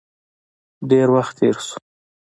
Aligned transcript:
ډیر 0.89 1.07
وخت 1.15 1.33
تیر 1.39 1.55
شو. 1.65 1.77